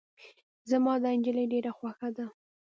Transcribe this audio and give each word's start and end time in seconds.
زما 0.69 0.93
دا 1.03 1.09
نجلی 1.19 1.45
ډیره 1.53 1.71
خوښه 1.77 2.09
ده. 2.17 2.25